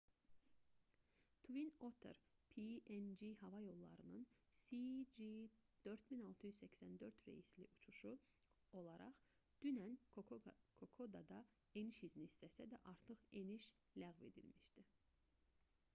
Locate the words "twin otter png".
1.47-3.27